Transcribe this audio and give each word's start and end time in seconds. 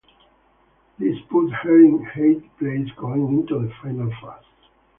This 0.97 1.15
put 1.29 1.51
her 1.51 1.77
in 1.79 2.03
eighth 2.15 2.57
place 2.57 2.89
going 2.97 3.27
into 3.37 3.59
the 3.59 3.71
final 3.83 4.07
phase. 4.09 4.47